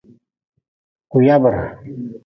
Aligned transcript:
Kuyabre. 1.11 1.59